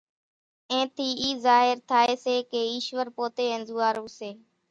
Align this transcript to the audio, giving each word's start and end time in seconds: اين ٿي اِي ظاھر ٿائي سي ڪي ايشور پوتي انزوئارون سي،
اين 0.71 0.85
ٿي 0.95 1.09
اِي 1.21 1.29
ظاھر 1.45 1.75
ٿائي 1.89 2.13
سي 2.23 2.35
ڪي 2.51 2.61
ايشور 2.73 3.07
پوتي 3.15 3.45
انزوئارون 3.55 4.07
سي، 4.17 4.29